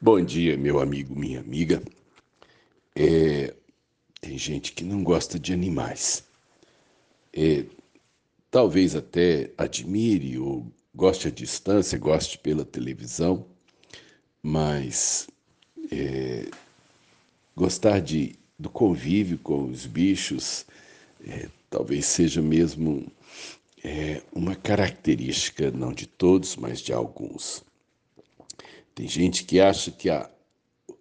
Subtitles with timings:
[0.00, 1.82] Bom dia, meu amigo, minha amiga.
[2.94, 3.54] É,
[4.20, 6.24] tem gente que não gosta de animais.
[7.32, 7.64] É,
[8.50, 13.46] talvez até admire ou goste à distância, goste pela televisão,
[14.42, 15.28] mas
[15.90, 16.48] é,
[17.56, 20.66] gostar de, do convívio com os bichos
[21.26, 23.06] é, talvez seja mesmo
[23.82, 27.64] é, uma característica, não de todos, mas de alguns.
[28.94, 30.30] Tem gente que acha que a,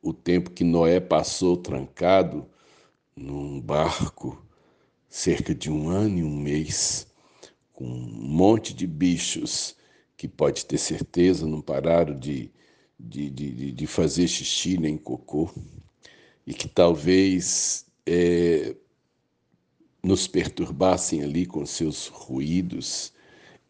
[0.00, 2.48] o tempo que Noé passou trancado
[3.14, 4.42] num barco,
[5.08, 7.06] cerca de um ano e um mês,
[7.72, 9.76] com um monte de bichos
[10.16, 12.50] que pode ter certeza não pararam de,
[12.98, 15.50] de, de, de fazer xixi nem cocô,
[16.46, 18.74] e que talvez é,
[20.02, 23.12] nos perturbassem ali com seus ruídos,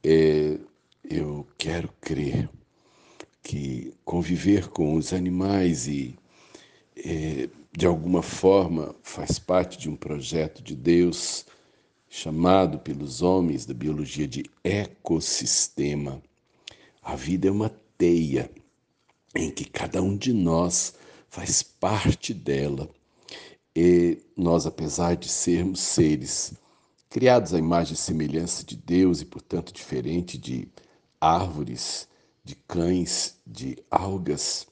[0.04, 0.58] é,
[1.02, 2.48] eu quero crer
[3.42, 6.14] que conviver com os animais e,
[6.96, 11.44] é, de alguma forma, faz parte de um projeto de Deus
[12.08, 16.22] chamado pelos homens da biologia de ecossistema.
[17.02, 18.50] A vida é uma teia
[19.34, 20.94] em que cada um de nós
[21.28, 22.88] faz parte dela.
[23.74, 26.52] E nós, apesar de sermos seres
[27.08, 30.68] criados à imagem e semelhança de Deus e, portanto, diferente de
[31.20, 32.06] árvores,
[32.44, 34.66] de cães, de algas,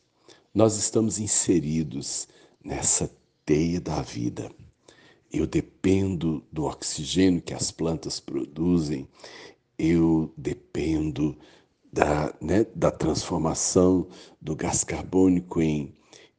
[0.53, 2.27] nós estamos inseridos
[2.63, 3.11] nessa
[3.45, 4.51] teia da vida.
[5.33, 9.09] Eu dependo do oxigênio que as plantas produzem,
[9.79, 11.37] eu dependo
[11.93, 14.09] da, né, da transformação
[14.41, 15.95] do gás carbônico em,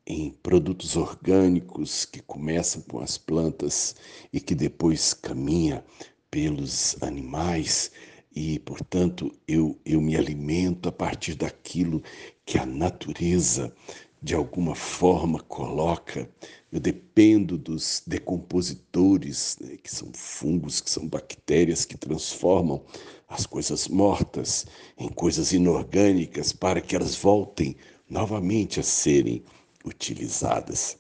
[0.06, 3.96] em produtos orgânicos que começam com as plantas
[4.32, 5.86] e que depois caminha
[6.30, 7.92] pelos animais
[8.34, 12.02] e, portanto, eu, eu me alimento a partir daquilo
[12.46, 13.74] que a natureza,
[14.22, 16.30] de alguma forma, coloca.
[16.72, 22.82] Eu dependo dos decompositores, né, que são fungos, que são bactérias que transformam
[23.28, 24.66] as coisas mortas
[24.98, 27.76] em coisas inorgânicas para que elas voltem
[28.10, 29.44] novamente a serem
[29.84, 30.98] utilizadas.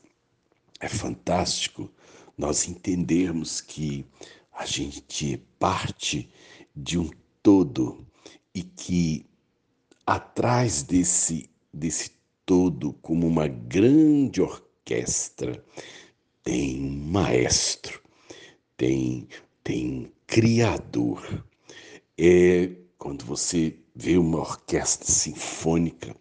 [0.81, 1.89] É fantástico
[2.37, 4.05] nós entendermos que
[4.51, 6.29] a gente parte
[6.75, 7.09] de um
[7.43, 8.05] todo
[8.53, 9.25] e que
[10.05, 12.11] atrás desse, desse
[12.45, 15.63] todo, como uma grande orquestra,
[16.43, 18.01] tem um maestro,
[18.75, 19.27] tem,
[19.63, 21.45] tem criador.
[22.17, 26.15] É quando você vê uma orquestra sinfônica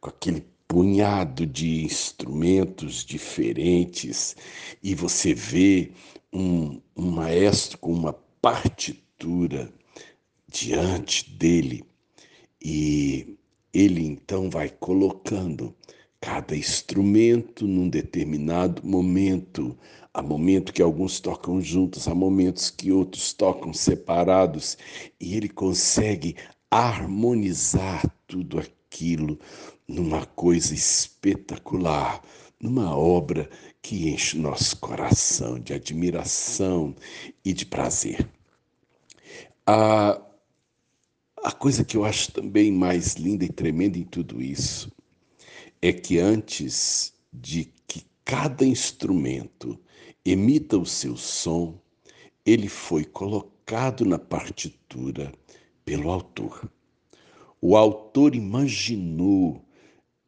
[0.00, 4.36] com aquele punhado de instrumentos diferentes
[4.82, 5.92] e você vê
[6.32, 8.12] um, um maestro com uma
[8.42, 9.72] partitura
[10.48, 11.84] diante dele
[12.62, 13.36] e
[13.72, 15.74] ele então vai colocando
[16.20, 19.78] cada instrumento num determinado momento.
[20.12, 24.78] Há momentos que alguns tocam juntos, há momentos que outros tocam separados,
[25.20, 26.36] e ele consegue
[26.70, 29.38] harmonizar tudo aquilo
[29.86, 32.22] numa coisa espetacular,
[32.58, 33.48] numa obra
[33.82, 36.94] que enche nosso coração de admiração
[37.44, 38.26] e de prazer.
[39.66, 40.25] A
[41.46, 44.90] a coisa que eu acho também mais linda e tremenda em tudo isso
[45.80, 49.78] é que antes de que cada instrumento
[50.24, 51.80] emita o seu som,
[52.44, 55.32] ele foi colocado na partitura
[55.84, 56.68] pelo autor.
[57.60, 59.64] O autor imaginou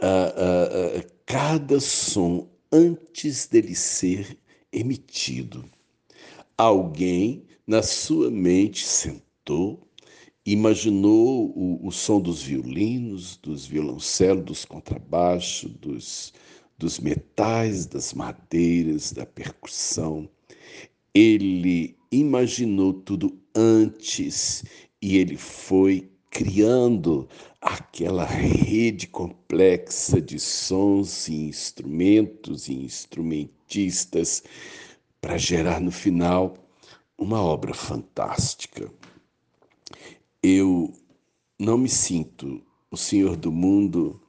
[0.00, 4.38] uh, uh, uh, cada som antes dele ser
[4.72, 5.64] emitido.
[6.56, 9.87] Alguém, na sua mente, sentou,
[10.52, 16.32] imaginou o, o som dos violinos, dos violoncelos, dos contrabaixos, dos,
[16.78, 20.28] dos metais, das madeiras, da percussão.
[21.14, 24.64] Ele imaginou tudo antes
[25.02, 27.28] e ele foi criando
[27.60, 34.42] aquela rede complexa de sons e instrumentos e instrumentistas
[35.20, 36.54] para gerar no final
[37.18, 38.92] uma obra fantástica.
[40.40, 40.92] Eu
[41.58, 42.62] não me sinto
[42.92, 44.22] o Senhor do mundo,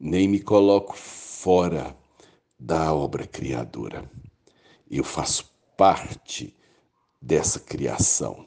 [0.00, 1.96] nem me coloco fora
[2.58, 4.10] da obra criadora.
[4.90, 6.52] Eu faço parte
[7.22, 8.46] dessa criação.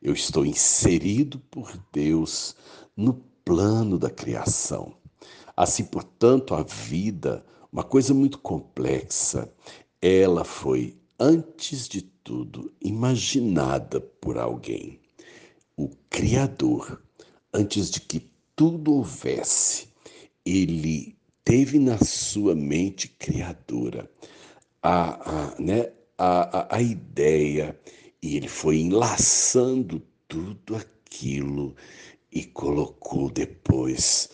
[0.00, 2.54] Eu estou inserido por Deus
[2.96, 3.14] no
[3.44, 4.96] plano da criação.
[5.56, 9.52] Assim, portanto, a vida, uma coisa muito complexa,
[10.00, 15.00] ela foi, antes de tudo, imaginada por alguém
[15.76, 17.02] o Criador,
[17.52, 19.88] antes de que tudo houvesse,
[20.44, 24.10] ele teve na sua mente criadora
[24.82, 27.78] a, a, né, a, a, a ideia
[28.22, 31.74] e ele foi enlaçando tudo aquilo
[32.30, 34.30] e colocou depois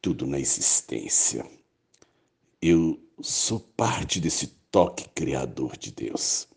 [0.00, 1.44] tudo na existência.
[2.60, 6.48] Eu sou parte desse toque criador de Deus.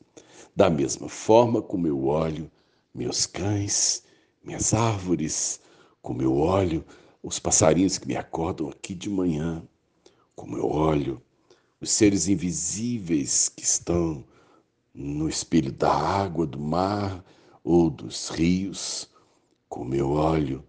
[0.56, 2.52] Da mesma forma como eu olho
[2.94, 4.03] meus cães,
[4.44, 5.60] minhas árvores,
[6.02, 6.86] como eu olho
[7.22, 9.64] os passarinhos que me acordam aqui de manhã,
[10.36, 11.22] como eu olho
[11.80, 14.24] os seres invisíveis que estão
[14.94, 17.24] no espelho da água, do mar
[17.64, 19.10] ou dos rios,
[19.70, 20.64] como eu olho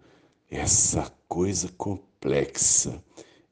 [0.51, 3.03] essa coisa complexa,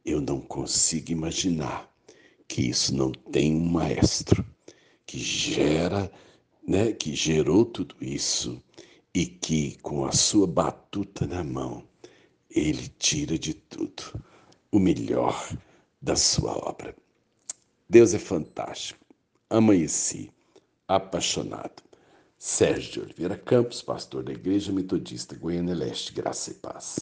[0.04, 1.92] eu não consigo imaginar
[2.46, 4.44] que isso não tem um maestro
[5.04, 6.10] que gera,
[6.66, 8.62] né, que gerou tudo isso
[9.14, 11.84] e que com a sua batuta na mão
[12.50, 14.22] ele tira de tudo
[14.70, 15.56] o melhor
[16.00, 16.94] da sua obra.
[17.88, 19.04] Deus é fantástico.
[19.50, 20.30] Amanheci
[20.88, 21.82] apaixonado.
[22.38, 26.84] Sérgio de Oliveira Campos, pastor da Igreja Metodista Goiânia Leste, Graça e Paz.